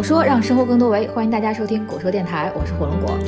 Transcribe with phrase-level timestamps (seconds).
[0.00, 3.18] 果说让生活更多维，欢迎大家收听果说电台，我是火龙果。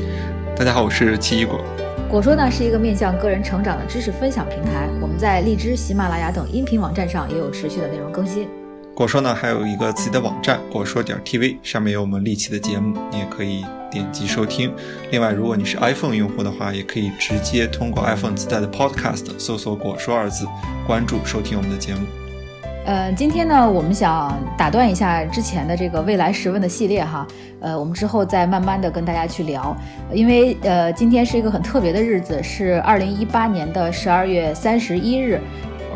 [0.57, 1.61] 大家好，我是奇异果。
[2.09, 8.49] 果说呢是一个面向个人成长的知识分享平台，我们在荔枝、喜马拉雅等音频网站上也有持续的内容更新。
[8.95, 14.73] 果说呢还有一个自己的网站果说点 TV，上面有我们历期的节目，你也可以点击收听。
[15.11, 20.47] 另外，如果你是 iPhone 用户的话，也可以直接通过 iPhone 自带的 Podcast 搜索“果说”二字，
[20.87, 22.01] 关注收听我们的节目。
[22.85, 27.25] 呃，今天呢，我们想打断一下之前的这个未来十问的系列哈，
[27.61, 29.77] 呃，我们之后再慢慢的跟大家去聊，
[30.13, 35.41] 因为呃，今天是一个很特别的日子，是二零一八年的十二月三十一日，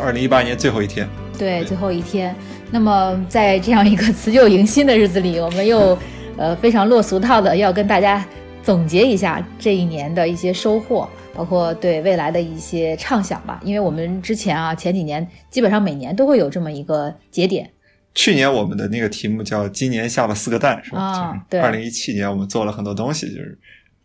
[0.01, 2.33] 二零一八年最后一天，对，最后一天。
[2.71, 5.99] 那么在这样一个辞旧迎新的日子里，我们又
[6.37, 8.25] 呃非常落俗套的要跟大家
[8.63, 11.09] 总结一下这一年的一些收获。
[11.37, 17.71] 包括对未来的一些畅想吧，因为我们之前啊前几年基本上每年都会有这么一个节点。
[18.15, 20.99] 去年我们的那个题目叫“今年下了四个蛋”，是吧？
[20.99, 21.61] 啊，对。
[21.61, 23.59] 二零一七年我们做了很多东西，就是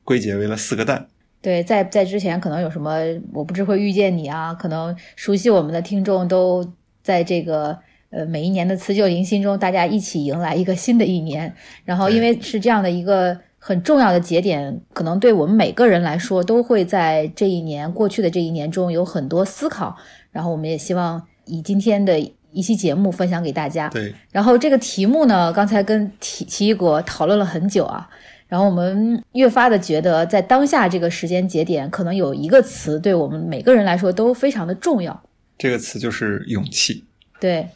[0.03, 1.07] 归结为了四个蛋。
[1.41, 2.99] 对，在在之前可能有什么
[3.31, 6.69] 我不知会遇见你啊，可能熟悉我们的听众都
[7.01, 11.53] 在这个呃每一年的辞旧迎新中，大家一起迎来一个新的一年。
[11.85, 13.39] 然后因为是这样的一个。
[13.63, 19.95] 很重要的节点，可能对我们每个人来说，都会在这一年过去的这一年中有很多思考。
[20.31, 22.19] 然后，我们也希望以今天的
[22.51, 23.87] 一期节目分享给大家。
[23.89, 24.11] 对。
[24.31, 28.09] 然后这个题目呢，刚才跟奇奇异果讨论了很久啊。
[28.47, 35.21] 然后我们越发的觉得，在当下这个时间节点，可能有一个词对我们每个人来说都非常的重要。
[35.59, 37.03] 这个词就是勇气。
[37.39, 37.67] 对。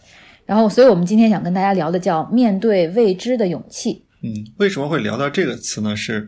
[0.47, 4.04] 然后，所以我们今天想跟大家聊的叫面对未知的勇气。
[4.25, 5.95] 嗯，为什么会聊到这个词呢？
[5.95, 6.27] 是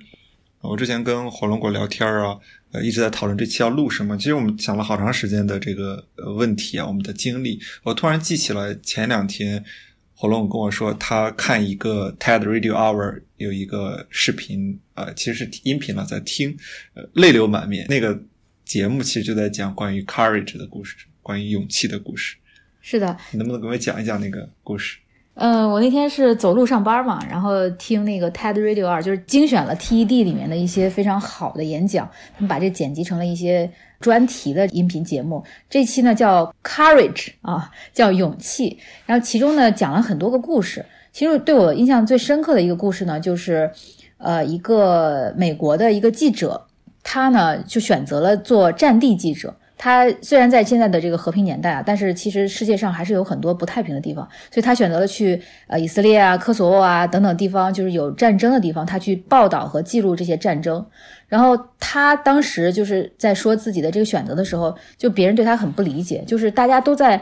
[0.62, 2.38] 我之前跟火龙果聊天啊，
[2.72, 4.16] 呃，一直在讨论这期要录什么。
[4.16, 7.60] 其实我们想了好长时间的这个呃问题啊，我们的经历。
[7.82, 9.66] 我突然记起了前两天
[10.14, 16.56] 火龙果跟我说，他看一个 TED Radio Hour 有一个视频，呃，其实是音频了，在听，
[16.94, 17.88] 呃，泪流满面。
[17.90, 18.22] 那个
[18.64, 22.36] 节目其实就在讲关于 courage 的故事，关于勇气的故事。
[22.80, 25.00] 是的，你能不能给我讲一讲那个故事？
[25.40, 35.44] 嗯，我那天是走路上班嘛，然后听那个 TED Radio 二，就是精选了 TED 里面的一些非常好的演讲，他们把这剪辑成了一些专题的音频节目。
[35.70, 38.80] 这期呢叫 Courage 啊，叫勇气。
[39.06, 43.70] 然后其中呢讲了很多个故事，其实对我印象最深刻的一个故事呢，就是
[44.18, 46.66] 呃一个美国的一个记者，
[47.04, 49.56] 他呢就选择了做战地记者。
[49.78, 60.86] 他虽然在现在的这个和平年代啊，但是其实世界上还是有很多不太平的地方，所以他选择了去呃以色列啊、科索沃啊等等地方，就是有战争的地方，他去报道和记录这些战争。
[61.28, 67.22] 然后他当时就是在说自己的这个选择的时候，就别人对他很不理解，就是大家都在。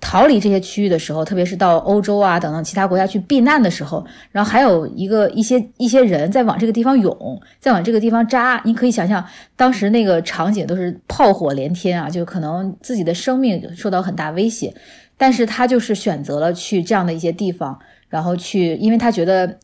[0.00, 8.60] 逃离这些区域的时候，特别是到欧洲啊等等其他国家去避难的时候，然后还有一个一些一些人在往这个地方涌，在往这个地方扎。
[8.64, 9.24] 你可以想象，
[9.54, 14.74] 当时那个场景都是炮火连天啊，就可能自己的生命受到很大威胁。
[15.16, 17.78] 但是他就是选择了去这样的一些地方，
[18.08, 19.56] 然后去，因为他觉得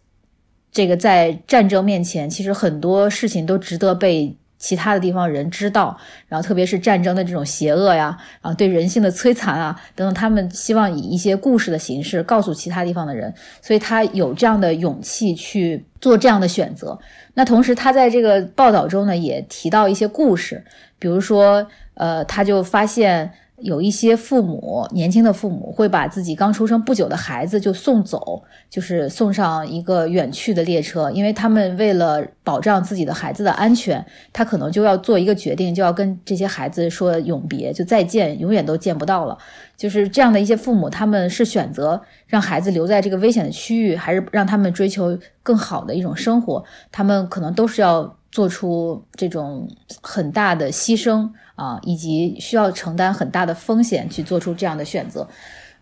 [0.77, 4.37] 这个在战争面前，其实很多事情都值得被。
[4.59, 5.95] 其他的地方人知道，
[6.29, 16.99] 然后特别是战争的这种邪恶呀，然后对人性的摧残啊等等，他们希望以一些故事的形式告诉其他地方的人，所以他有这样的勇气去做这样的选择。
[17.35, 20.65] 那同时，他在这个报道中呢，也提到一些故事，
[20.99, 23.31] 比如说，呃，他就发现。
[23.63, 39.37] 有一些父母，年轻的父母会把自己刚出生不久的孩子就送走，就是送上一个远去的列车，因为他们为了保障自己的孩子的安全，他可能就要做一个决定，就要跟这些孩子说永别，就再见，永远都见不到了。
[39.77, 46.65] 就是这样的一些父母，他们是选择让孩子留在这个危险的区域，还是让他们追求更好的一种生活？
[46.91, 49.67] 他们可能都是要做出这种
[50.03, 51.29] 很大的牺牲。
[51.57, 55.27] 啊，以及需要承担很大的风险去做出这样的选择，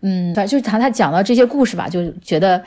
[0.02, 2.62] 嗯，反正就是谈他讲到这些故事吧，就觉得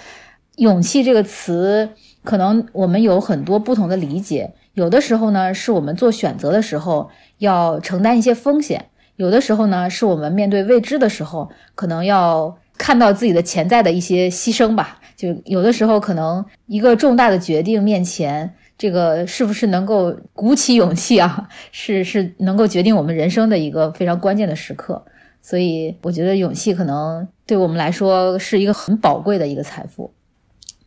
[0.57, 1.89] 勇气这个词，
[2.25, 4.53] 可能我们有很多不同的理解。
[4.73, 8.77] 有的时候呢，是我们做选择的时候要承担一些风险；
[9.15, 14.99] 有的时候呢，是我们面对未知的时候，可能要看到自己的潜在的一些牺牲吧。
[15.15, 18.53] 就有的时候，可能一个重大的决定面前。
[18.77, 21.49] 这个是不是能够鼓起勇气啊？
[21.71, 25.03] 是是能够决定我们人生的一个非常关键的时刻，
[25.41, 30.13] 所以我觉得勇气可能对我们来说是一个很宝贵的一个财富。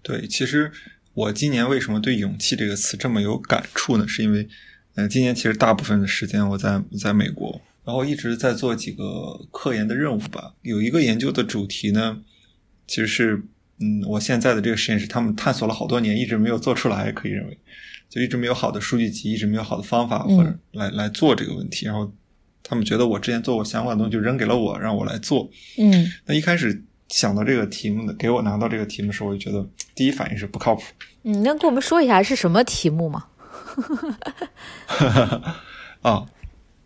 [0.03, 0.71] 对，其实
[1.15, 4.07] 我今年为什么对勇气这个词这么有感触呢？
[4.07, 4.49] 是因为，
[4.95, 10.55] 呃，今年其实大部分的时间我在在美国，然后一直在做几个科研的任务吧。
[10.63, 12.19] 有一个研究的主题呢，
[12.87, 13.43] 其实是
[13.81, 17.59] 嗯，我现在的这个实验室，他们探索了好多年，一直没有做出来，可以认为，
[18.09, 21.87] 就一直没有好的数据集，一直没有好的方法或者来来做这个问题。
[21.87, 22.13] 然后
[22.63, 25.51] 他们觉得我之前做过相关的东西，就扔给了我，让我来做。
[25.79, 30.83] 嗯那一开始想到这个题目的，给我拿到这个题目的时候，我就觉得第一反应是不靠谱。
[31.23, 33.27] 嗯，能跟我们说一下是什么题目吗？
[36.03, 36.27] 啊，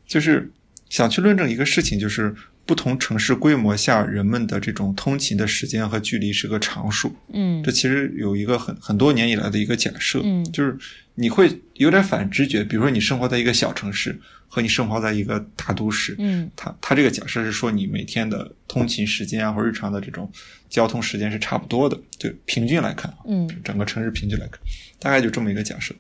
[0.07, 0.51] 就是
[0.89, 2.35] 想去论证一个事情，就是
[2.67, 7.15] 不同城市规模下人们的这种通勤的时间和距离是个常数。
[7.33, 10.77] 嗯这其实有一个很很多年以来的一个假设，嗯就是
[11.15, 14.19] 你会有点反直觉，比如说你生活在一个小城市
[14.49, 20.31] 和你生活在一个大都市，嗯它它这个假设是说你每天的通勤时间啊或日常的这种
[20.69, 24.59] 交通时间是差不多的，就平均来看啊，嗯整个城市平均来看，
[24.99, 25.95] 大概就这么一个假设。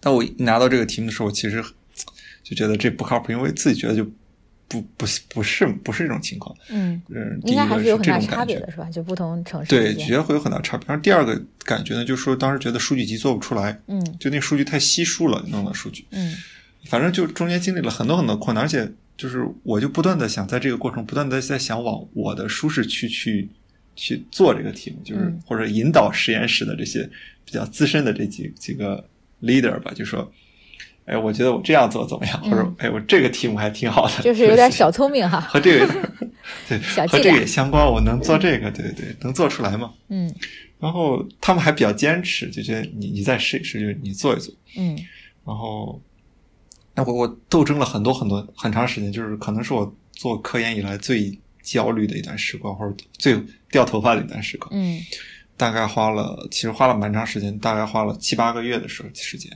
[0.00, 1.64] 但我拿到这个题目的时候，我其实
[2.42, 4.06] 就觉得这不靠谱，因为自己觉得就
[4.66, 6.54] 不不不是不是这种情况。
[6.70, 8.90] 嗯，嗯，第应该还是有很大这种差别的，是吧？
[8.90, 10.86] 就不同城市对，觉得会有很大差别。
[10.88, 16.04] 然后第二个感觉呢，就是说当时觉得数据集做不出来，嗯就那数据太稀疏了，弄的数据。
[16.10, 16.34] 嗯
[16.86, 23.48] 反正就中间经历了很多很多困难，而且就是我就不断的想在这个过程不断的在想往我的舒适区去
[23.94, 27.08] 去做这个题目，就是、嗯或者引导实验室的这些
[27.44, 29.02] 比较资深的这几几个
[29.42, 30.30] leader 吧，就说。
[31.06, 32.40] 哎，我觉得我这样做怎么样？
[32.42, 35.40] 或者嗯，哎，我这个题目还挺好的，就是有点小聪明哈。
[35.50, 35.86] 和这个
[36.68, 37.84] 对，和这个也相关。
[37.84, 39.92] 我能做这个，对对对，能做出来吗？
[40.08, 40.32] 嗯
[40.80, 44.52] 然后他们还比较坚持，就觉得你你再试一试，就是你做一做。
[44.76, 44.94] 嗯
[45.46, 46.00] 然后，
[46.94, 53.38] 那我我斗争了很多很多很长时间，就是可能是我做科研以来最焦虑的一段时光，或者最
[53.70, 54.70] 掉头发的一段时光。
[54.74, 54.98] 嗯
[55.56, 59.50] 大概花了，其实花了蛮长时间，大概花了七八个月的时候时间。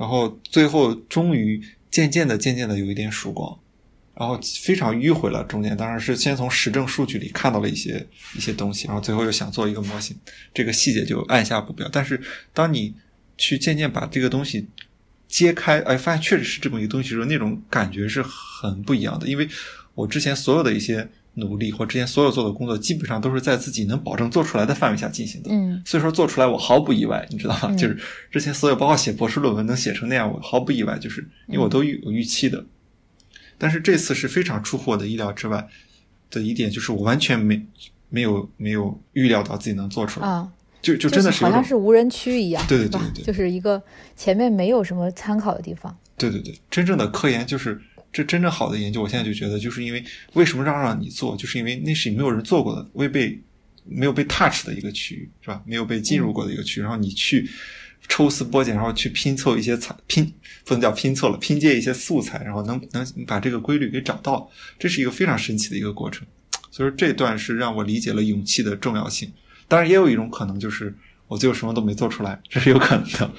[0.00, 3.58] 然后最后终于渐渐的、渐渐的有一点曙光，
[4.14, 5.44] 然后非常迂回了。
[5.44, 10.16] 中间当然是先从实证数据里看到了一些一些东西，然后最后又想做一个模型，
[10.54, 11.86] 这个细节就按下不表。
[11.92, 12.18] 但是
[12.54, 12.94] 当你
[13.36, 14.66] 去渐渐把这个东西
[15.28, 19.28] 揭开，哎，发现确实是这么一个东西的时候，那种感觉是很不一样的。
[19.28, 19.46] 因为
[19.94, 25.50] 我之前所有的一些努力或之前所有做的工作，基本上都是在自己能保证做出来的范围下进行的。
[25.52, 27.68] 嗯所以说做出来我毫不意外，你知道吗？
[27.70, 27.98] 嗯就是
[28.30, 32.64] 之前所有包括写博士论文能写成那样，我毫不意外，就是因为我都有预期的。
[33.56, 35.68] 但是这次是非常出乎我的意料之外
[36.30, 37.62] 的一点，就是我完全没
[38.08, 40.50] 没有没有预料到自己能做出来，啊，
[40.80, 43.82] 就就就真的是好像是无人区一样，对对对对就是一个
[44.16, 45.94] 前面没有什么参考的地方。
[46.16, 47.80] 对对对，真正的科研就是
[48.12, 53.40] 这真正好的研究，我现在就觉得，就是因为为什么让让你做，就是因为那是没有人做过的，未被
[53.84, 55.62] 没有被 touch 的一个区域，是吧？
[55.64, 57.48] 没有被进入过的一个区域，然后你去
[58.08, 60.24] 抽丝剥茧，然后去拼凑一些材拼
[60.64, 66.26] 不能叫拼凑了，拼接一些素材，然后能能把这个规律给找到，这是一个非常神奇的一个过程。
[66.72, 69.32] 所以说这段是让我理解了勇气的重要性。
[69.68, 70.92] 当然，也有一种可能就是
[71.28, 73.30] 我最后什么都没做出来，这是有可能的。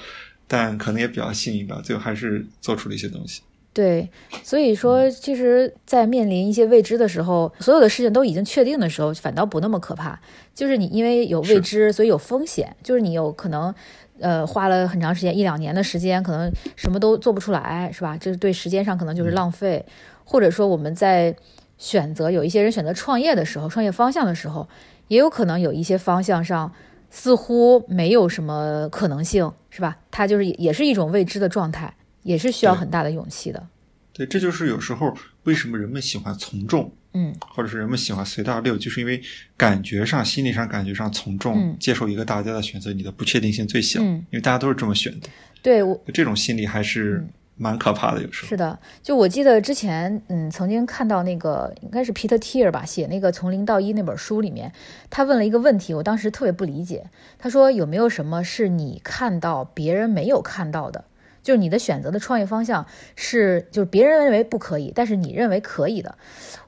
[0.48, 3.42] 但可能也比较幸运吧，最后还是做出了一些东西。
[3.74, 4.10] 对，
[4.42, 10.20] 所以说，其实，在面临一些未知的时候，所有的事情都已经确定的时候，反倒不那么可怕。
[10.54, 13.74] 就是你因为有未知，所以有风险，就是你有可能，
[14.20, 18.14] 呃，花了很长时间，一两年的时间，可能什么都做不出来，是吧？
[18.18, 19.82] 这对时间上可能就是浪费，
[20.24, 21.34] 或者说我们在
[21.78, 24.68] 选择有一些人选择创业的时候，创业方向的时候，
[25.08, 26.70] 也有可能有一些方向上
[27.08, 29.96] 似乎没有什么可能性，是吧？
[30.10, 33.66] 它就是也也是一种未知的状态，也是需要很大的勇气的。
[34.12, 39.20] 对，这就是有时候为什么人们喜欢从众，嗯或者是人们喜欢随大流，就是因为
[39.56, 45.28] 感觉上、心理上感觉上从众，嗯接受一个大家的选择，你的不确定性最小，嗯因为大家都是这么选的。
[45.62, 47.24] 对我这种心理还是
[47.56, 48.48] 蛮可怕的，有时候。
[48.48, 54.72] 是的，就我记得之前，嗯，曾经看到那个应该是 Peter Thiel 吧，写那个《从零到一》那本书里面，
[55.08, 57.04] 他问了一个问题，我当时特别不理解。
[57.38, 61.04] 他说有没有什么是你看到别人没有看到的？
[61.42, 66.16] 就是你的选择的创业方向是，就是别人认为不可以，但是你认为可以的。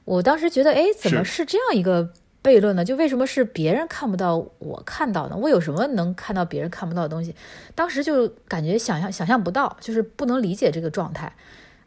[0.03, 2.11] 我当时觉得，哎，怎么是这样一个
[2.43, 2.83] 悖论呢？
[2.83, 5.35] 就为什么是别人看不到，我看到呢？
[5.37, 7.33] 我有什么能看到别人看不到的东西？
[7.73, 11.33] 当时就感觉想象想象不到，就是不能理解这个状态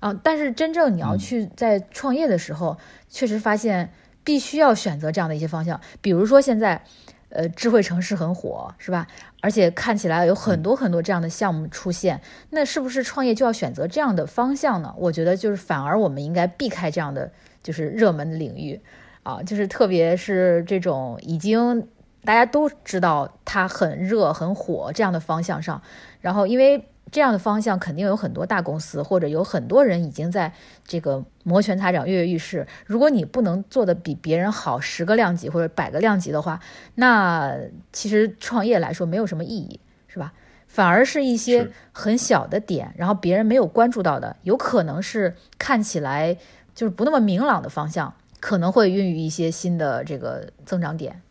[0.00, 0.18] 啊。
[0.22, 2.78] 但是真正你要去在创业的时候，
[3.08, 3.92] 确实发现
[4.24, 6.84] 必须要选择这样的一些方向，比如说现在。
[7.30, 9.06] 呃，智慧城市很火，是吧？
[9.40, 12.20] 而且看起来有很多很多这样的项目出现，
[12.50, 14.94] 那是不是创业就要选择这样的方向呢？
[14.96, 17.30] 我觉得就是反而我们应该避开这样的
[17.62, 18.80] 就是热门的领域
[19.22, 21.86] 啊，就是特别是这种已经
[22.24, 25.80] 大家都知道它很热很火这样的方向上，
[26.20, 30.52] 然后因为这样的方向肯定有很多大公司或者有很多人已经在
[30.86, 32.66] 这个摩拳擦掌、跃跃欲试。
[32.86, 36.60] 如果你不能做的比别人好十个量级或者百个量级的话，
[36.96, 37.56] 那
[37.92, 40.32] 其实创业来说没有什么意义，是吧？
[40.66, 46.36] 反而是一些很小的点，然后别人没有关注到的，有可能是看起来
[46.74, 51.22] 就是不那么明朗的方向，可能会孕育一些新的这个增长点。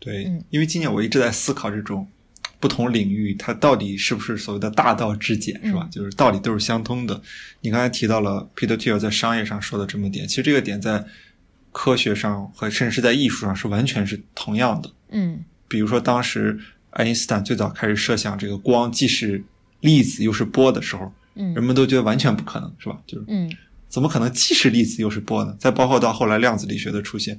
[0.00, 2.08] 对，因为今年我一直在思考这种。
[2.64, 5.86] 不同领域，它到底是不是所谓的大道至简，是吧？
[5.92, 7.20] 就是道理都是相通的。
[7.60, 11.04] 你刚才提到了 Peter Thiel 在商业上说的这么点，其实这个点在
[11.72, 14.90] 科学上和甚至是在艺术上是完全是同样的。
[15.10, 16.58] 嗯，比如说当时
[16.92, 19.44] 爱因斯坦最早开始设想这个光既是
[19.80, 22.98] 粒子又是波的时候，嗯，人们都觉得完全不可能，是吧？
[23.06, 23.52] 就是，嗯，
[23.90, 25.54] 怎么可能既是粒子又是波呢？
[25.60, 27.38] 再包括到后来量子力学的出现，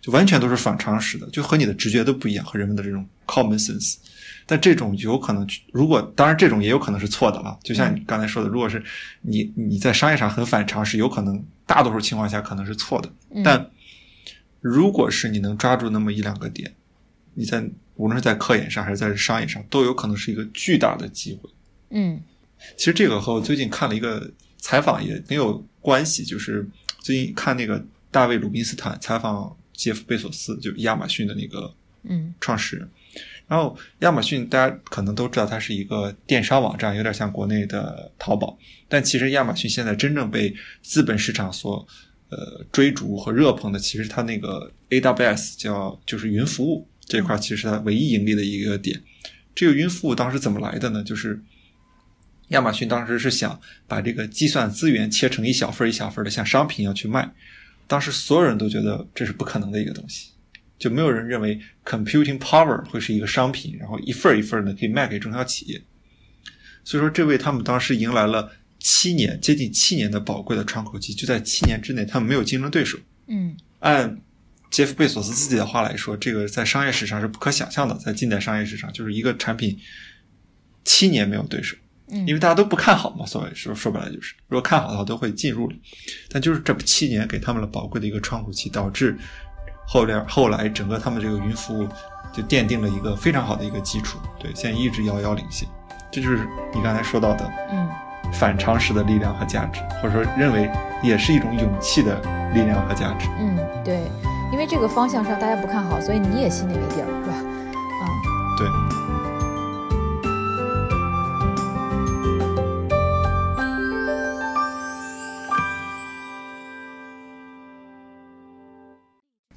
[0.00, 3.96] 就完全都是反常识的，就和你的直觉都不一样，和人们的这种 common sense。
[4.46, 7.58] 但这种有可能，如果当然这种也有可能是错的啊。
[7.62, 8.82] 就像你刚才说的，如果是
[9.22, 13.12] 你你在商业上很反常是，有可能大多数情况下可能是错的。
[13.44, 13.70] 但
[14.60, 16.72] 如果是你能抓住那么一两个点，
[17.34, 17.64] 你在
[17.96, 21.50] 无论是在科研上还是在商业上，都有可能是一个巨大的机会。
[21.90, 22.20] 嗯，
[22.76, 26.66] 其实这个和我最近看了一个采访也很有关系，就是
[27.00, 31.72] 最近看那个大卫鲁宾斯坦采访杰夫贝索斯，就亚马逊的那个
[32.04, 32.88] 嗯创始人。
[33.52, 38.56] 然后，亚马逊大家可能都知道，它是一个电商网站，有点像国内的淘宝。
[38.88, 41.86] 但其实，亚马逊现在真正被资本市场所
[42.30, 48.98] 呃追逐和热捧的，其实它那个 AWS 叫就是云服务这块，其实它唯一盈利的一个点。
[49.54, 51.04] 这个云服务当时怎么来的呢？
[51.04, 51.38] 就是
[52.48, 57.30] 亚马逊当时是想把这个计算资源切成一小份一小份的，像商品一样去卖。
[57.86, 60.31] 当时所有人都觉得这是不可能的一个东西。
[60.82, 65.80] 就没有人认为 computing power 会是一个商品，然后一份一份的可以卖给中小企业。
[66.82, 71.14] 所以说，这为他们当时迎来了七年，接近七年的宝贵的窗口期。
[71.14, 72.98] 就在七年之内，他们没有竞争对手。
[73.28, 74.20] 嗯，按
[74.72, 79.78] 杰夫贝索斯自己的话来说，这个在商业史上是不可想象的，在近代商业史上，就是一个产品
[80.82, 81.76] 七年没有对手。
[82.08, 85.76] 嗯，因为大家都不看好嘛，所谓说说白了就是，如果看好的话都会进入了。
[86.28, 89.16] 但就是这七年给他们了宝贵的一个窗口期，导致。
[89.86, 91.86] 后边后来整个他们这个云服务
[92.32, 95.68] 就奠定了一个非常好的一个基础，对，现在一直遥遥领先。
[96.10, 97.88] 这就是你刚才说到的，嗯，
[98.32, 100.70] 反常识的力量和价值，或者说认为
[101.02, 102.20] 也是一种勇气的
[102.54, 103.28] 力量和价值。
[103.38, 104.00] 嗯，对，
[104.52, 107.34] 因为这个方向上大家不看好，所以你也心里没底儿，是吧？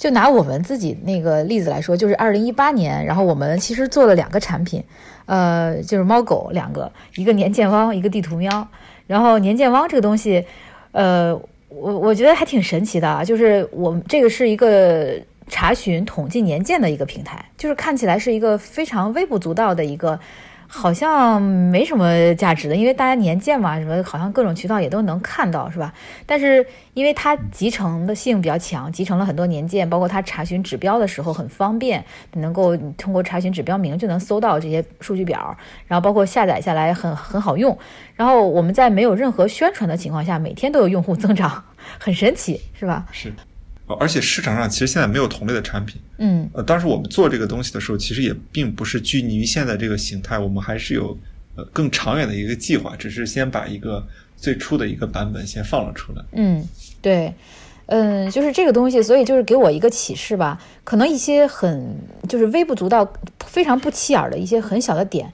[0.05, 4.83] 就拿我们自己那个例子来说，就是二零一八年，然后我们其实做了两个产品，
[5.25, 8.67] 呃，就是猫狗两个，一个年鉴汪，一个地图喵。
[9.07, 10.45] 然后年鉴汪这个东西，
[10.91, 11.35] 呃，
[11.69, 15.15] 我我觉得还挺神奇的啊，就是我这个是一个
[15.47, 20.19] 查询统计年鉴的一个平台，就是看起来是一个非常微不足道的一个。
[20.67, 25.93] 好像没什么价值的，因为大家年鉴嘛，什么好像各种渠道也都能看到，是吧？
[26.25, 32.03] 但是因为它集成的性比较强，集成了很多年鉴，包括它查询指标的时候很方便，
[32.33, 35.55] 能够通过查询指标名就能搜到这些数据表，
[35.87, 37.77] 然后包括下载下来很很好用。
[38.15, 41.63] 然后我们在没有任何宣传的情况下，每天都有用户增长，
[41.99, 43.05] 很神奇，是吧？
[43.11, 43.33] 是。
[43.87, 51.15] 而且市场上其实现在没有同类的产品，嗯，呃，当时我们做这个东西的时候，其实也并不是拘泥于现在这个形态，我们还是有
[51.55, 54.03] 呃更长远的一个计划，只是先把一个
[54.35, 56.23] 最初的一个版本先放了出来。
[56.31, 56.67] 嗯，
[56.99, 57.31] 对，
[57.85, 61.95] 嗯，就是这个东西，所以就是给我一个启示吧，可能一些很
[62.27, 63.07] 就是微不足道、
[63.45, 65.31] 非常不起眼的一些很小的点，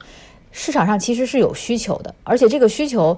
[0.51, 3.17] 市场上其实是有需求的，而且这个需求。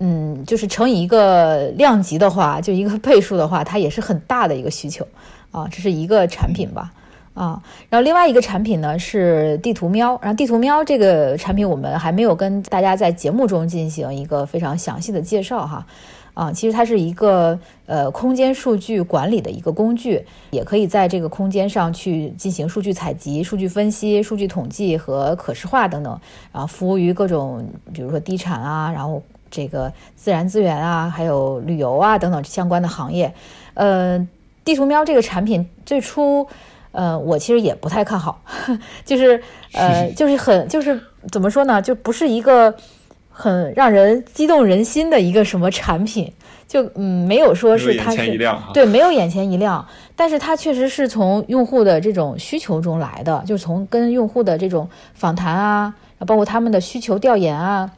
[0.00, 5.06] 嗯，就是乘以一个量级的话，就一个倍数的话，它也是很大的一个需求
[5.52, 5.68] 啊。
[5.70, 6.92] 这是一个产品吧，
[7.32, 15.86] 啊，然后另外一个产品呢是地图喵，然后地图喵这个产品我们还没有跟大家在节目中进行一个非常详细的介绍哈，
[16.34, 26.20] 啊，其实它是一个呃空间数据管理的一个工具，也可以在这个空间上去进行数据采集、数据分析、数据统计和可视化等等，
[26.52, 29.22] 然后服务于各种比如说地产啊，然后。
[29.54, 33.32] 这个自然资源啊，还有旅游啊等等相关的行业，
[33.74, 34.18] 呃，
[34.64, 36.44] 地图喵这个产品最初，
[36.90, 38.42] 呃，我其实也不太看好，
[39.06, 39.40] 就是
[39.72, 42.74] 呃，就是很就是怎么说呢，就不是一个
[43.30, 46.32] 很让人激动人心的一个什么产品，
[46.66, 48.36] 就嗯，没有说是它是
[48.72, 55.94] 对，没有眼前一亮，但是它确实是从用户的这种需求中来的，就是从跟用户的这种访谈啊，
[56.26, 57.88] 包括他们的需求调研啊。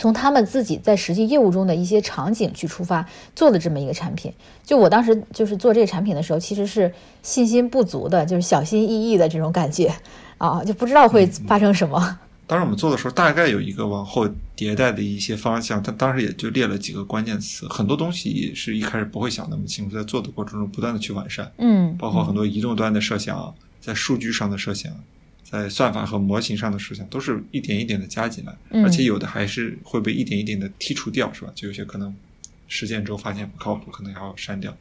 [0.00, 4.32] 从他们自己在实际业务中的一些场景去出发做的这么一个产品。
[4.64, 6.92] 就我当时就是做这个产品的时候，其实是
[7.22, 9.94] 信心不足的，就是小心翼翼的这种感觉
[10.38, 12.18] 啊，就不知道会发生什么。
[12.46, 14.26] 当时我们做的时候，大概有一个往后
[14.56, 24.90] 迭代的一些方向，但当时也就列了几个关键词，很多东西也是一开始不会想那么清楚，在做的过程中不断的去完善，嗯，包括很多移动端的设想，在数据上的设想。
[25.50, 31.50] 在算法和模型上的设想都是一点一点的加进来，嗯而且有的还是会被一点一点的剔除掉，是吧？
[31.54, 32.14] 就有些可能
[32.68, 34.72] 实践之后发现不靠谱，可能要删掉。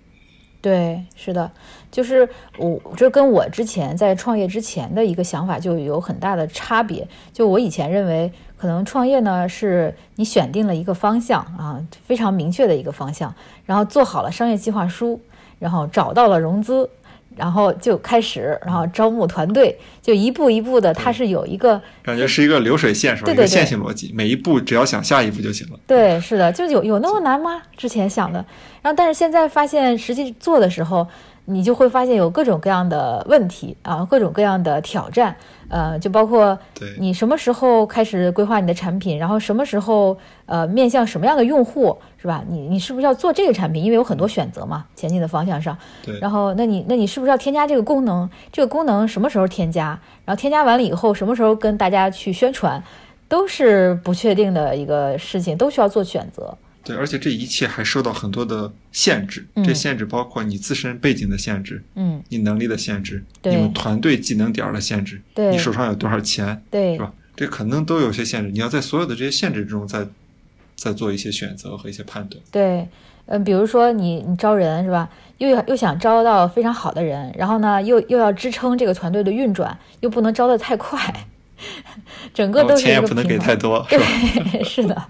[0.61, 1.49] 对，是的，
[1.89, 7.07] 就是我这跟我之前在创业之前的一个想法就有很大的差别。
[7.31, 13.33] 就我以前认为，可能创业呢是你选定了一个方向啊，非常明确的一个方向，
[13.65, 15.21] 然后做好了商业计划书，
[15.59, 16.89] 然后找到了融资，
[17.39, 23.27] 然后就开始，然后招募团队，就一步一步的，它是有一个感觉是一个流水线，是吧？
[23.27, 25.79] 对对对一个线性逻辑，每一步只要想下一步就行了。
[25.87, 27.61] 对，是的，就有有那么难吗？
[27.77, 28.45] 之前想的，
[28.81, 31.07] 然后但是现在发现实际做的时候，
[31.49, 35.35] 你就会发现有各种各样的问题啊，各种各样的挑战，
[35.67, 36.57] 呃，就包括
[36.99, 40.15] 你什么时候开始规划你的产品，然后什么时候
[40.45, 42.43] 呃面向什么样的用户，是吧？
[42.47, 43.83] 你你是不是要做这个产品？
[43.83, 45.75] 因为有很多选择嘛，前进的方向上。
[46.05, 48.29] 对，然后，那你那你是不是要添加这个功能？
[48.51, 49.99] 这个功能什么时候添加？
[50.25, 52.83] 然后添加完了以后，什么时候跟大家去宣传，
[53.27, 56.55] 都是不确定的一个事情，都需要做选择。
[56.83, 67.13] 对，而且这一切还受到很多的限制，嗯这限制包括你自身背景的限制，嗯，你能力的限制，对你们团队技能点儿的限制，对你手上有多少钱，对是吧？
[67.35, 70.07] 这可能都有些限制，你要在所有的这些限制之中再
[70.75, 72.41] 再做一些选择和一些判断。
[72.51, 72.87] 对，
[73.27, 75.09] 嗯，比如说你你招人是吧？
[75.37, 80.99] 又要又想招到非常好的人，然后呢，又又要支撑这个团队的运转，又不能招得太快，
[82.33, 84.05] 整个都钱也不能给太多，是吧？
[84.51, 85.01] 对， 是的，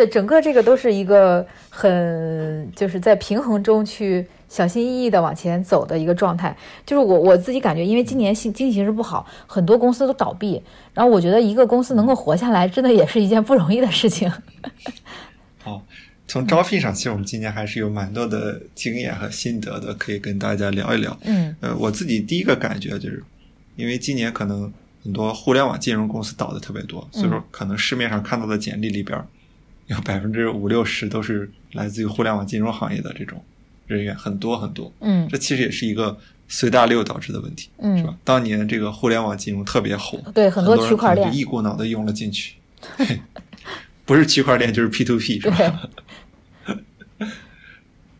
[0.00, 6.56] 所以整个这个都是一个很就是在平衡中去小心翼翼的往前走的一个状态。
[6.86, 10.62] 就是我我自己感觉，因为今年经经济形势不好，很多公司都倒闭，
[10.94, 14.32] 然后我觉得一个公司能够活下来，真的也是一件不容易的事情。
[15.62, 15.84] 好，
[16.26, 21.14] 从招聘上，其实我们今年还是有蛮多的经验和心得的，可以跟大家聊一聊。
[21.24, 23.22] 嗯呃，我自己第一个感觉就是，
[23.76, 24.72] 因为今年可能
[25.04, 29.26] 很多互联网金融公司倒的特别多，所以说可能市面上看到的简历里边儿
[29.90, 33.42] 有百分之五六十都是来自于互联网金融行业的这种
[33.86, 34.92] 人员，很多很多。
[35.00, 38.16] 嗯这其实也是一个随大流导致的问题，嗯是吧？
[38.22, 42.54] 当年这个互联网金融特别火，对很多人区块链就一股脑的涌了进去，
[44.06, 45.90] 不是区块链就是 P to P，是吧？
[47.18, 47.26] 对，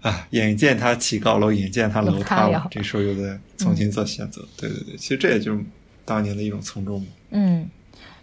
[0.03, 4.45] 啊，眼见他起高楼，眼见他楼楼塌塌了这时候又得重新做选择。
[4.57, 5.63] 对对对，其实这也就是
[6.05, 7.07] 当年的一种从众嘛。
[7.31, 7.69] 嗯，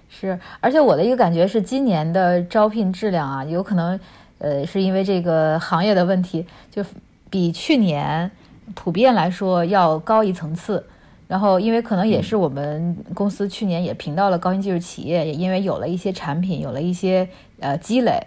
[0.10, 4.00] 是，而且我的一个感觉是，今年的招聘质量啊，有可能，
[4.40, 6.84] 呃，是因为这个行业的问题，就
[7.30, 8.30] 比去年
[8.74, 10.86] 普遍来说要高一层次。
[11.28, 17.28] 然后，因为可能也是我们公司去年也评到了高新技术企业，也因为有了一些产品，有了一些
[17.60, 18.18] 呃积累，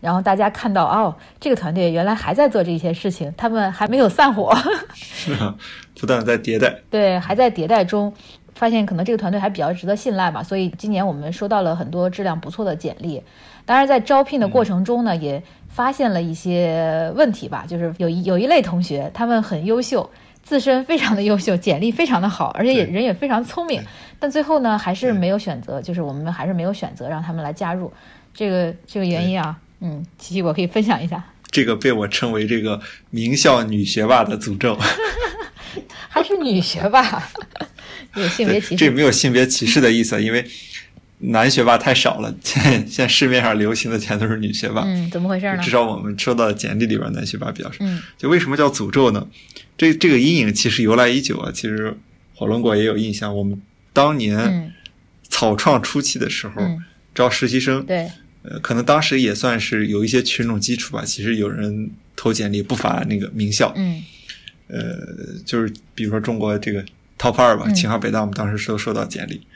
[0.00, 4.52] 然后大家看到哦，这个团队原来还在做这些事情，他们还没有散伙。
[4.92, 5.54] 是啊？
[6.00, 6.80] 不断在迭代。
[6.90, 8.12] 对，还在迭代中，
[8.58, 13.22] 发现可能这个团队还比较值得信赖吧，所以今年我们收到了很多质量不错的简历。
[13.64, 20.10] 当然，在招聘的过程中呢，也发现了一些问题吧，就是有一有一类同学，他们很优秀，
[20.42, 23.80] 自身非常的优秀，简历非常的好，而且也人也非常聪明，
[24.18, 27.92] 但最后呢，还是没有选择，就是我们还是没有选择让他们来加入。
[28.34, 34.76] 这个这个原因啊，嗯，琪琪我可以分享一下，这个被我称为这个名校女学霸的诅咒。
[36.08, 37.22] 还是女学霸，
[38.16, 40.44] 有性别，歧视，这没有性别歧视的意思，因为
[41.18, 44.82] 男学霸太少了，现在现在市面上流行的全都是女学霸。
[44.82, 45.70] 嗯，怎么回事呢至？
[45.70, 47.78] 少我们收到的简历里边，男学霸比较少。
[47.80, 49.26] 嗯就为什么叫诅咒呢？
[49.76, 51.50] 这这个阴影其实由来已久啊。
[51.52, 51.96] 其实
[52.34, 53.60] 火龙果也有印象，我们
[53.92, 54.72] 当年嗯
[55.28, 56.84] 草创初期的时候、嗯，
[57.14, 58.08] 招实习生，对。
[58.42, 61.04] 呃，可能当时也算是有一些群众基础吧。
[61.04, 64.00] 其实有人投简历不乏那个名校，嗯
[64.68, 64.96] 呃，
[65.44, 66.82] 就是比如说中国这个
[67.18, 67.74] top 二吧，嗯。
[67.74, 69.46] 清华北大，我们当时都收到简历，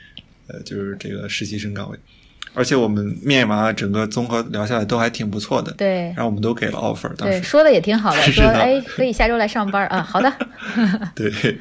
[0.47, 1.97] 呃，就是这个实习生岗位，
[2.53, 10.31] 而且我们面完整个综合聊下来都还挺不错的，对然后我们都给了 offer，当对，时说的也挺好的， 说哎可以下周来上班啊，好的，
[11.15, 11.57] 对，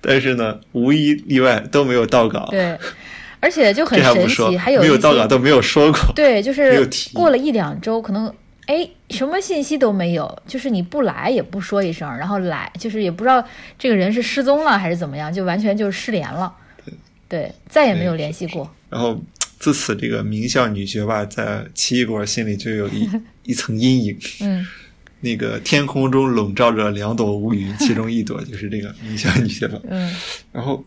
[0.00, 2.78] 但是呢，无一例外都没有到岗，对，
[3.40, 8.32] 而且就很神，奇，还有没有到岗都没有说过，对，就是过了一两周，可能
[8.72, 13.44] 哎什么信息都没有，就是你不来也不说一声，然后来就是也不知道
[13.78, 16.52] 这个人是失踪了还是怎么样，就完全就是失联了，
[17.28, 19.22] 对，再也没有联系过，然后
[19.58, 23.08] 自此这个名校女学霸在奇异果心里就有一
[23.44, 24.18] 一层阴影。
[24.40, 24.66] 嗯
[25.24, 29.78] 那个天空中笼罩着两朵乌云，其中一朵就是这个名校女学霸。
[29.88, 30.12] 嗯
[30.50, 30.84] 然后，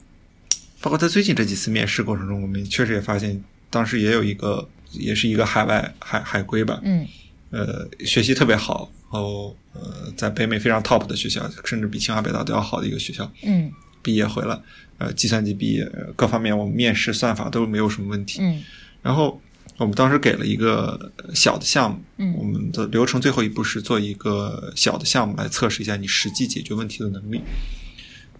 [0.82, 7.08] 包括在最近这几次面试过程中，我们确实也发现，当时也有一个，也是一个海外海海归吧，嗯
[7.56, 14.60] 呃，学习特别好，然后呃，在北美非常 top 的学校，甚至比清华北大都要好的一个学校，嗯毕业回来，
[14.98, 18.42] 呃，计算机毕业，呃各方面我们面试算法都没有什么问题。
[18.42, 18.62] 嗯
[19.02, 19.40] 然后
[19.78, 27.42] 我们当时给了一个小的项目，嗯我们的流程最后一步是做一个小的项目来测试一下你实际解决问题的能力。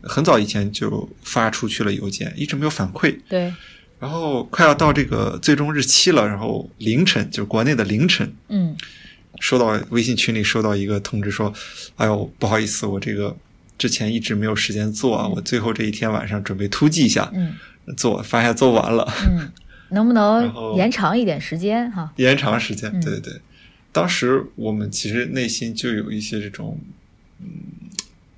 [0.04, 3.18] 很早以前就发出去了邮件，一直没有反馈。
[3.28, 3.52] 对，
[4.00, 8.76] 然后快要到这个最终日期了，然后凌晨就是国内的凌晨，嗯
[9.40, 11.54] 收到微信群里收到一个通知说
[11.98, 13.36] ：“哎呦，不好意思，我这个
[13.78, 17.54] 之前一直没有时间做啊，我最后这一天晚上准备突击一下，嗯
[17.98, 19.52] 做发现做完了。”嗯，
[19.90, 22.12] 能不能 延长一点时间哈？
[22.18, 23.42] 延长时间，嗯对对对。
[23.92, 26.80] 当时我们其实内心就有一些这种
[27.40, 27.48] 嗯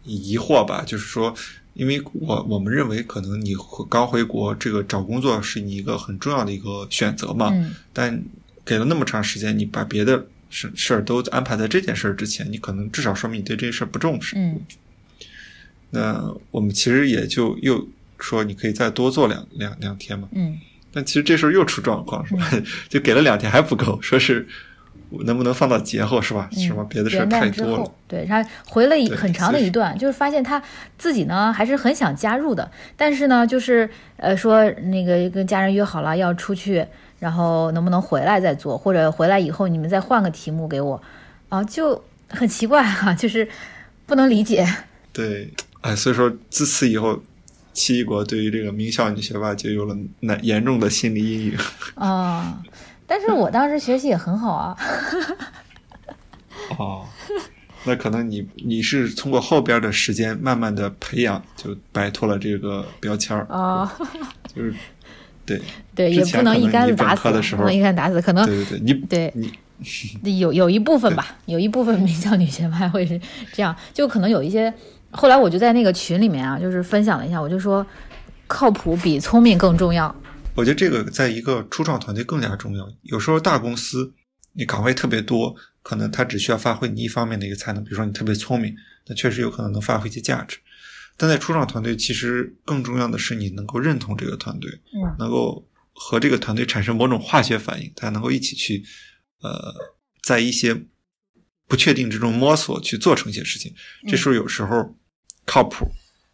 [0.03, 1.33] 疑惑吧，就是说，
[1.73, 8.23] 因为我我们认为可能你回刚回国，这个找工作是你一个很重要的一个选择嘛，嗯但
[8.63, 14.35] 给了那么长时间，你把别的事事儿都安排在这件事儿之前，你可能至少说明你对这事儿不重视。
[14.37, 14.59] 嗯
[15.89, 17.87] 那我们其实也就又
[18.19, 20.57] 说你可以再多做两两两天嘛，嗯
[20.91, 22.51] 但其实这时候又出状况是吧？
[22.89, 24.45] 就给了两天还不够，说是
[25.23, 26.49] 能不能放到节后是吧？
[26.57, 30.61] 嗯，什么别的事儿太多了后，，对他回了一很长的一段，就是发现他
[30.97, 36.85] 自己呢还是很想加入的，但是呢，就是呃说那个跟家人约好了要出去，
[37.19, 41.01] 然后能不能回来再做，或者回来以后你们再换个题目给我，
[41.49, 43.47] 啊，就很奇怪哈、就是
[44.05, 44.67] 不能理解。
[45.11, 45.51] 对，
[45.81, 47.19] 哎，所以说自此以后，
[47.73, 51.57] 七一国对于这个名校女学霸就有了难严重的心理阴影。
[51.95, 52.61] 啊、
[53.07, 54.77] 但是我当时学习也很好啊。
[56.77, 57.05] 哦，
[57.85, 63.91] 那可能你你是通过后边的时间慢慢的培养，就摆脱了这个标签儿，啊、
[64.53, 64.73] 就是
[65.47, 65.61] 对
[65.95, 69.33] 对，也不能一竿子打死，不能一竿子打死，可能对对对，你对
[70.21, 73.19] 你有有一部分吧，有一部分名校女学霸会是
[73.53, 74.71] 这样，就可能有一些。
[75.09, 77.85] 后来我就在那个群里面啊，就是分享了一下，我就说，
[78.45, 80.13] 靠谱比聪明更重要。
[80.53, 82.85] 我觉得这个在一个初创团队更加重要。
[83.03, 84.13] 有时候大公司
[84.53, 88.75] 你岗位特别多，可能他只需要发挥你一方面的一个才能，比如说你特别聪明，
[89.07, 90.57] 那确实有可能能发挥一些价值。
[91.17, 98.83] 但在初创团队，其实更重要的是你能够认同这个团队，嗯能够和这个团队产生某种化学反应，才能够一起去，
[99.41, 99.73] 呃，
[100.21, 100.85] 在一些
[101.67, 103.73] 不确定之中摸索，去做成一些事情。
[104.07, 104.95] 这时候有时候
[105.43, 105.91] 靠谱、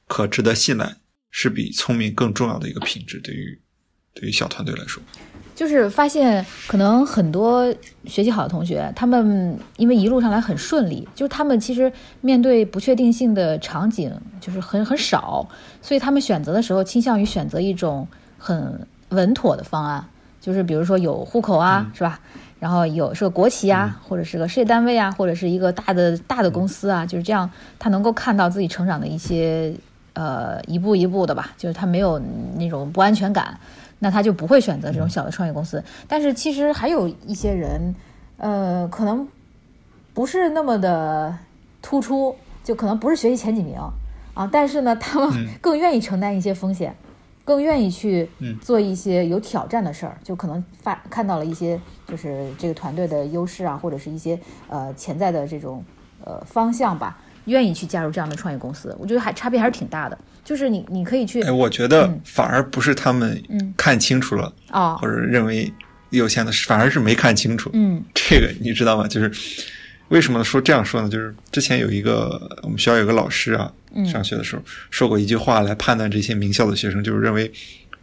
[0.08, 0.98] 可值得信赖
[1.32, 3.62] 是比聪明更重要的一个品质，对于
[4.14, 5.02] 对于小团队来说。
[5.56, 7.72] 就是发现可能很多
[8.06, 15.48] 学习好的同学，他们因为一路上来很顺利，就是他们其实面对不确定性的场景就是很很少，
[15.80, 18.08] 所以他们选择的时候倾向于选择一种
[18.40, 20.04] 很稳妥的方案，
[20.42, 22.20] 就是比如说有户口啊，是吧？
[22.60, 27.48] 然后有是个国企啊，或者是个事业单位啊，或者是一个大的大的公司啊，就是这样，
[27.78, 29.72] 他能够看到自己成长的一些
[30.14, 32.20] 呃一步一步的吧，就是他没有
[32.58, 33.56] 那种不安全感。
[34.00, 35.84] 那他就不会选择这种小的创业公司。
[36.08, 37.96] 但是其实还有一些人，
[38.38, 39.28] 呃，可能
[40.14, 41.38] 不是那么的
[41.82, 43.78] 突出，就可能不是学习前几名
[44.34, 46.96] 啊，但是呢，他们更愿意承担一些风险，
[47.46, 55.84] 更愿意去嗯做一些有挑战的事儿，就可能发看到了一些就是这个团队的优势啊，或者是一些呃潜在的这种
[56.24, 57.20] 呃方向吧。
[57.46, 60.18] 愿意去加入这样的创业公司，我觉得还差别还是挺大的。
[60.44, 65.72] 就是你，你可以去哎，我觉得嗯反而不是他们嗯看清楚了，哦或，者认为
[66.10, 67.70] 有钱的是，反而是没看清楚。
[67.74, 69.08] 嗯这个你知道吗？
[69.08, 69.32] 就是
[70.10, 71.10] 为什么说这样说呢？
[71.10, 77.52] 就是之前有一个我们学校有个老师啊，嗯上学的时候说过一句话来判断这些名校的学生，就是认为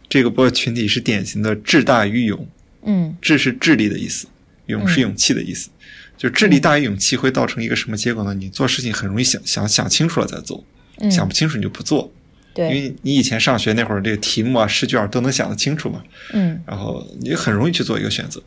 [0.09, 2.47] 这个波群体是典型的智大于勇，
[2.83, 4.27] 嗯智是智力的意思，
[4.65, 5.69] 勇是勇气的意思。
[6.17, 8.33] 就是智力大于勇气会造成一个什么结果呢？
[8.33, 10.63] 你做事情很容易想想想清楚了再做，
[10.99, 12.11] 嗯，想不清楚你就不做。
[12.55, 18.41] 因，为你以前上学那会儿，这个题目啊、试卷都能想得清楚嘛，嗯然后你很容易去做一个选择。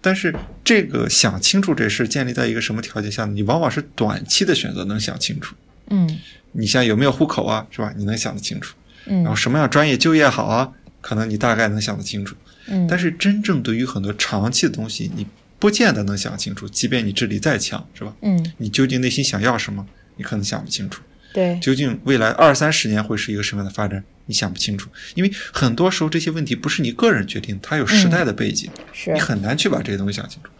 [0.00, 0.34] 但是
[0.64, 3.32] 这个想清楚这事建立在一个什么条件下呢？
[3.32, 5.54] 你往往是短期的选择能想清楚。
[5.90, 6.18] 嗯
[6.52, 7.92] 你像有没有户口啊，是吧？
[7.96, 8.74] 你能想得清楚。
[9.06, 12.34] 嗯然后嗯什么样专业就业好啊，可能你大概能想得清楚。
[12.66, 15.26] 嗯，但是真正对于很多长期的东西，你
[15.58, 16.68] 不见得能想清楚。
[16.68, 18.14] 即便你智力再强，是吧？
[18.22, 19.86] 嗯你究竟内心想要什么，
[20.16, 21.02] 你可能想不清楚。
[21.32, 29.12] 对，究竟未来二三十年会是一个什么样的发展，你想不清楚，因为很多时候这些问题不是你个人决定，它有时代的背景，是。
[29.12, 30.50] 你很难去把这些东西想清楚。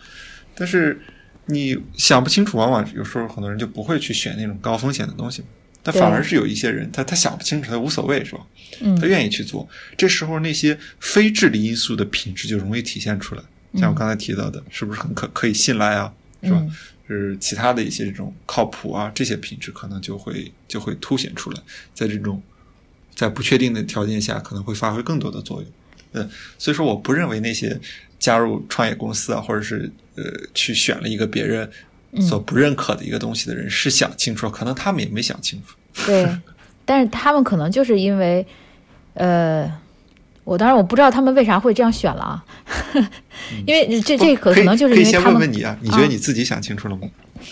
[0.55, 1.01] 但是
[1.47, 5.43] 你想不清楚，往往有时候很多人就不会去选那种高风险的东西，
[5.83, 8.41] 但反而是有一些人，他他想不清楚，他无所谓，是吧？
[8.81, 8.99] 嗯。
[8.99, 9.69] 他愿意去做。
[9.97, 13.43] 这时候那些非智力因素的品质就容易体现出来，
[13.75, 16.59] 像我刚才提到的，是不是很可可以信赖啊，是吧？
[16.61, 16.73] 嗯
[17.09, 21.61] 是其他的一些这种靠谱啊，这些品质可能就会就会凸显出来，
[21.93, 22.41] 在这种
[23.15, 25.71] 在不确定的条件下，可能会发挥更多的作用。
[26.13, 27.79] 嗯，所以说我不认为那些
[28.19, 30.23] 加入创业公司啊，或者是呃
[30.55, 31.71] 去选了一个别人
[32.21, 35.77] 所不认可的一个东西的人是想清楚，可能他们也没想清楚。
[36.07, 36.27] 对，
[36.87, 38.47] 但是他们可能就是因为，
[39.15, 39.71] 呃，
[40.45, 42.45] 我当然我不知道他们为啥会这样选了啊，
[43.67, 47.03] 因为这这可可能就是因为他们问问你啊，你觉得你自己想清楚了吗？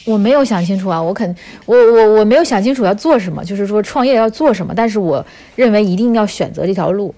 [0.05, 1.35] 我没有想清楚啊，我肯
[1.67, 5.25] 我我我没有想清楚要做什么，就是说创业要做什么，但是我
[5.57, 7.15] 认为一定要选择这条路，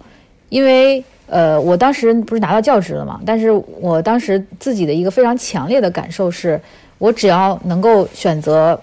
[0.49, 6.61] 因为呃，我当时不是拿到教职了嘛，但是我当时自己的一个非常强烈的感受是，
[6.99, 8.79] 我只要能够选择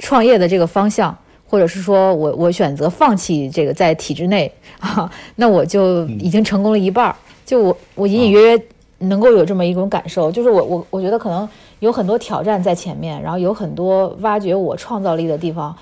[0.00, 1.16] 创业的这个方向，
[1.54, 7.14] 或者是说我我选择放弃这个在体制内啊， 那我就已经成功了一半儿。
[7.46, 8.62] 就我我隐隐约约
[8.98, 15.72] 能够有这么一种感受，就是我我我觉得可能有很多挑战在前面，然后有很多挖掘我创造力的地方，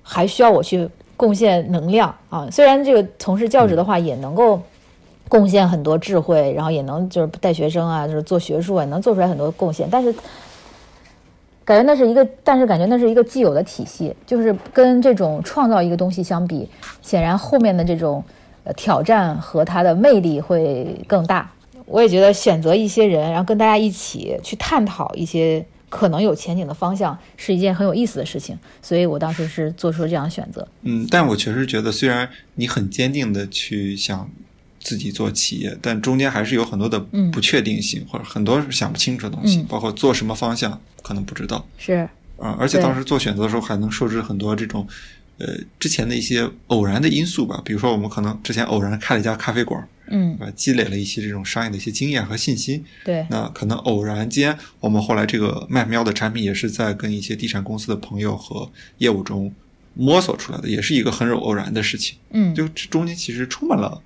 [0.00, 2.46] 还需要我去贡献能量啊。
[2.48, 4.62] 虽然这个从事教职的话也能够
[5.28, 10.14] 贡献很多智慧，然后也能就是带学生啊，就是做学术啊，能做出来很多贡献，但是。
[11.66, 16.66] 感觉那是一个，但是感觉那是一个既有的体系，就是跟这种创造一个东西相比，
[17.02, 18.22] 显然后面的这种
[18.62, 21.50] 呃挑战和它的魅力会更大。
[21.84, 28.56] 我也觉得选择一些人，然后跟大家一起去探讨一些可能有前景的方向，是一件很有意思的事情。
[28.80, 30.66] 所以我当时是做出了这样的选择。
[30.82, 34.30] 嗯，但我确实觉得，虽然你很坚定的去想
[34.80, 37.30] 自己做企业，但中间还是有很多的嗯。
[37.30, 39.66] 不确定性，或者很多想不清楚的东西，嗯。
[39.68, 42.08] 包括做什么方向可能不知道是，
[42.38, 44.86] 啊、而且当时做选择的时候，还能受制很多这种
[45.38, 45.46] 呃
[45.78, 50.52] 之前的一些偶然的因素吧，比如说我们可能之前偶然开了一家咖啡馆，嗯，对吧？
[50.56, 59.52] 积累了一些这种商业的一些经验和信心，对，那可能偶然间，我们后来这个麦喵的产品也是在跟一些地产公司的朋友和业务中
[59.94, 62.16] 摸索出来的，也是一个很偶然的事情。
[62.30, 64.00] 嗯，就这中间其实充满了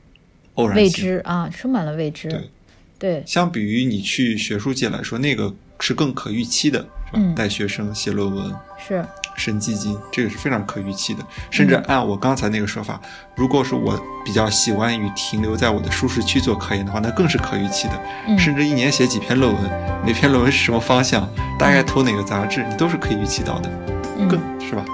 [0.54, 1.04] 偶然未性。
[1.04, 2.28] 知啊，充满了未知。
[2.28, 2.50] 对
[2.98, 7.12] 对，相比于你去学术界来说，那个是更可预期的，是吧？
[7.14, 9.02] 嗯带学生写论文、是，
[9.36, 11.24] 审基金，这个是非常可预期的。
[11.50, 13.00] 甚至嗯按我刚才那个说法，
[13.34, 17.98] 如果是我比较喜欢于停留在我的舒适区做科研的话，那更是可预期的。
[18.28, 19.62] 嗯，甚至一年写几篇论文，
[20.04, 21.26] 每篇论文是什么方向，
[21.58, 23.70] 大概投哪个杂志，你都是可以预期到的，
[24.18, 24.84] 嗯更是吧？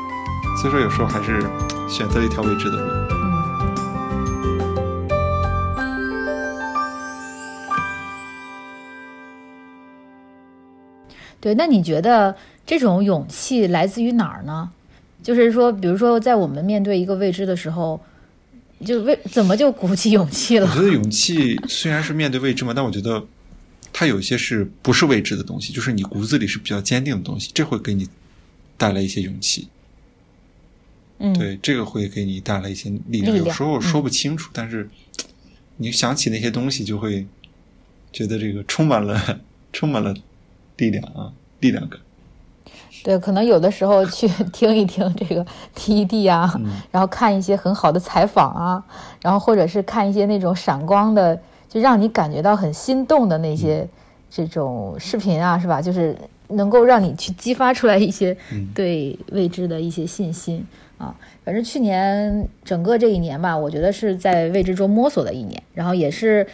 [0.62, 1.40] 所以说有时候还是
[1.88, 3.05] 选择了一条未知的路。
[11.46, 12.34] 对，那你觉得
[12.66, 14.68] 这种勇气来自于哪儿呢？
[15.22, 18.00] 就是说，比如说，在我们面对一个未知的时候，
[18.84, 20.74] 就为怎么就鼓起勇气了我？
[20.74, 23.24] 觉得勇气虽然是面对未知嘛，但我觉得
[23.92, 28.08] 它有些是不是未知的东西，就是你骨子里是比较坚定的东西，这会给你
[28.76, 29.68] 带来一些勇气。
[31.20, 33.32] 嗯，对，这个会给你带来一些力量。
[33.32, 34.90] 力量有时候说不清楚，但是
[35.76, 37.24] 你想起那些东西，就会
[38.12, 39.40] 觉得这个充满了
[39.72, 40.12] 充满了
[40.76, 41.98] 力量啊，力量感。
[43.04, 48.84] 对，可能有的时候去听一听这个 TED 啊，嗯然后看一些很好的采访啊，
[49.22, 53.86] 然后或者是看一些那种闪光的，就让你感觉到很心动的那些
[54.30, 55.80] 这种视频啊，是吧？
[55.80, 56.16] 就是
[56.48, 60.64] 能够让你去激发出来一些嗯对未知的一些信心
[60.98, 61.14] 啊。
[61.44, 66.46] 反正去年整个这一年吧，我觉得是在未知中摸索的一年，然后也是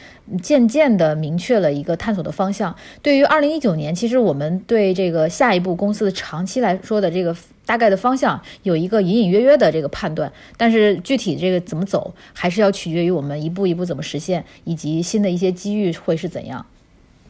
[0.42, 2.74] 渐渐的明确了一个探索的方向。
[3.00, 16.66] 对于二零一九年，其实我们对这个下一步公司的长期来说的这个大概的方向有一个隐隐约约的这个判断，但是具体这个怎么走，还是要取决于我们一步一步怎么实现，以及新的一些机遇会是怎样。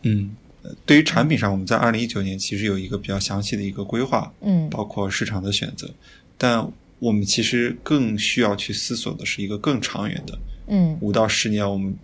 [0.03, 5.89] 嗯，呃对于产品上，我们在二零一九年其实有一个比较详细的一个规划，嗯包括市场的选择，
[6.37, 6.69] 但
[7.03, 10.39] 我们其实更需要去思索的是一个更长远的，
[10.69, 11.97] 嗯，五到十年我们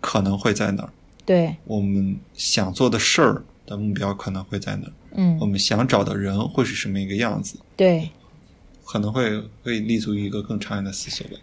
[0.00, 0.88] 可能会在哪儿，
[1.26, 8.08] 对，我们想做的事儿的目标可能会在哪儿，嗯我们想找的人会是什么一个样子，对，
[8.86, 11.34] 可能会会立足于一个更长远的思索吧。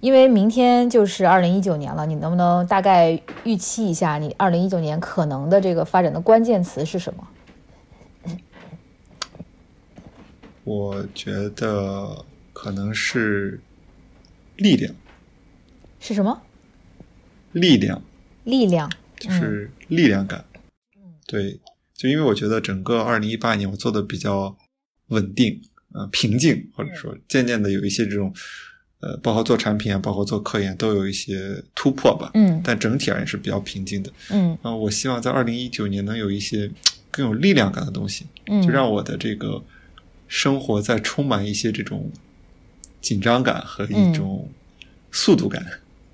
[0.00, 7.28] 因为明天就是二零一九年了，你能不能大概预期一下你二零一九年可能的这个发展的关键词是什么？
[10.68, 13.58] 我觉得可能是
[14.56, 14.94] 力量，
[15.98, 16.42] 是什么？
[17.52, 18.02] 力量，
[18.44, 20.44] 力量，就是力量感。
[20.94, 21.58] 嗯对，
[21.94, 24.54] 就因为我觉得整个二零一八年我做的比较
[25.06, 25.58] 稳定，
[25.94, 28.30] 呃，平静，或者说渐渐的有一些这种，
[29.00, 32.30] 呃，包括做产品啊，包括做科研，都有一些突破吧。
[32.34, 34.12] 嗯但整体而言是比较平静的。
[34.30, 36.70] 嗯啊、我希望在二零一九年能有一些
[37.10, 39.64] 更有力量感的东西，嗯，就让我的这个
[40.28, 42.10] 生活在充满一些这种
[43.00, 44.48] 紧张感和一种
[45.10, 45.64] 速度感。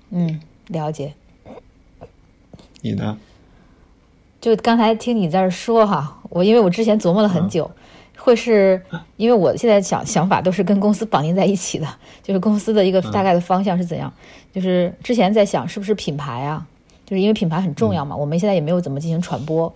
[0.09, 1.13] 嗯了解。
[2.81, 3.17] 你呢？
[4.39, 7.69] 就刚才听你在这说哈，我因为我之前琢磨了很久，
[8.15, 8.79] 会是
[9.17, 11.87] 因为我现在想想法都是跟公司绑定在一起的，
[12.21, 14.13] 就是公司的一个大概的方向是怎样。
[14.53, 16.65] 就是之前在想是不是品牌啊，
[17.05, 19.73] 就是因为品牌很重要嘛，我们现在也没有怎么进行传播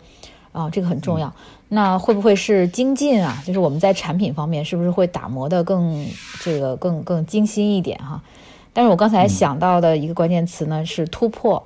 [0.51, 1.33] 啊，这个很重要。
[1.69, 3.41] 那会不会是精进啊？
[3.45, 6.07] 就是我们在产品方面是不是会打磨的更
[6.41, 8.21] 这个更更精心一点哈？
[8.73, 11.63] 但是我刚才想到的一个关键词呢是突破。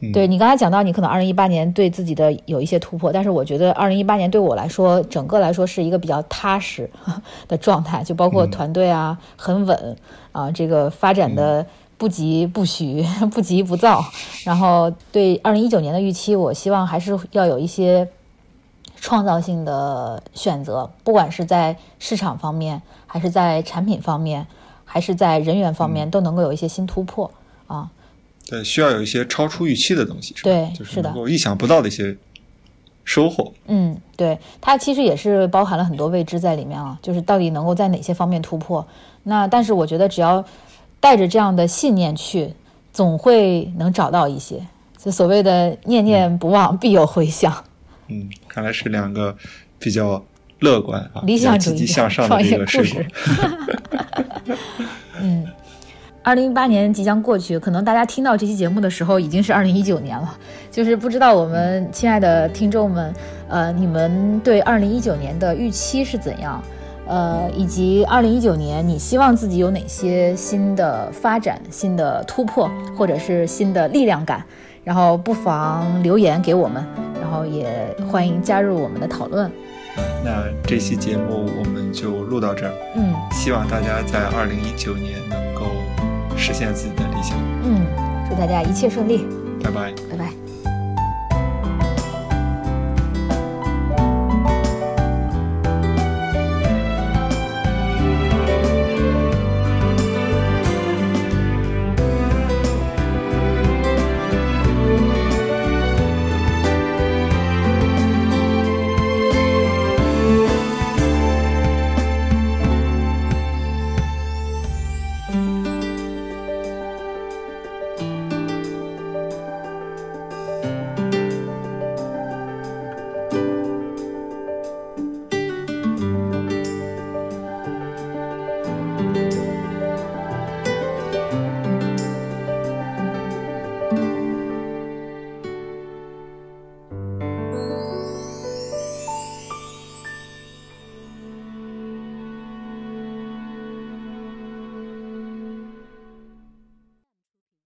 [0.00, 6.90] 嗯对你刚才讲到，你可能二零一八年对自己的有一些突破，但是我觉得二零一八年对我来说，整个来说是一个比较踏实
[7.46, 9.96] 的状态，就包括团队啊很稳
[10.32, 11.64] 啊，这个发展的
[12.02, 14.04] 不急不徐、 不急不躁。
[14.42, 18.08] 然后对二零一九年的预期，我希望还是要有一些
[19.00, 24.44] 创造性的选择，不管是在市场方面，还是在产品方面，
[24.84, 27.30] 还是在人员方面，都能够有一些新突破
[27.68, 27.88] 啊。
[28.48, 30.50] 对，需要有一些超出预期的东西，是吧？
[30.50, 32.16] 对就是是的能够意想不到的一些
[33.04, 33.52] 收获。
[33.66, 38.84] 嗯，对，它其实也是包含了很多未知在里面啊，就是到底能够在哪些方面突破。
[39.22, 40.44] 那但是我觉得只要
[41.02, 42.54] 带着这样的信念去，
[42.92, 44.64] 总会能找到一些。
[44.96, 47.52] 就所谓的念念不忘，必有回响。
[48.06, 49.36] 嗯，看来是两个
[49.80, 50.22] 比较
[50.60, 53.06] 乐观啊、理想主义积极向上的这创业故个水果事。
[55.20, 55.44] 嗯，
[56.22, 60.38] 二零一八年即将过去，可能大家听到这期节目的时候已经是二零一九年了。
[60.70, 63.12] 就是不知道我们亲爱的听众们，
[63.48, 66.62] 呃，你们对二零一九年的预期是怎样？
[67.12, 74.42] 呃，以及二零一九年你希望自己有哪些新的发展、新的突破，或者是新的力量感？
[74.82, 76.82] 然后不妨留言给我们，
[77.20, 79.52] 然后也欢迎加入我们的讨论。
[80.24, 85.66] 那这期节目我们就录到这儿，嗯希望大家在二零一九年能够
[86.34, 87.36] 实现自己的理想。
[87.62, 87.84] 嗯，
[88.26, 89.26] 祝大家一切顺利，
[89.62, 89.92] 拜拜。
[90.10, 90.41] 拜拜。